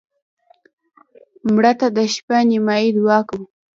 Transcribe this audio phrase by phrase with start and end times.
[1.53, 3.45] مړه ته د شپه نیمایي دعا کوو